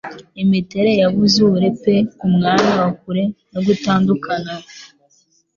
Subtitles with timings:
[0.43, 4.53] Imiterere ya Buzure pe kumwanya wa kure no gutandukana.